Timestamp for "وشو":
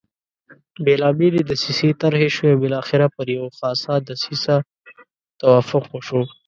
5.89-6.21